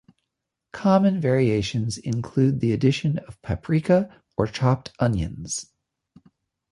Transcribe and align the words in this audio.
Common 0.71 1.21
variations 1.21 1.99
include 1.99 2.59
the 2.59 2.73
addition 2.73 3.19
of 3.19 3.39
paprika 3.43 4.11
or 4.35 4.47
chopped 4.47 4.91
onions. 4.97 5.71